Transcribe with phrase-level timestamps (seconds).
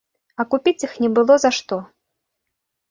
[0.43, 1.75] А купіць іх не было за што.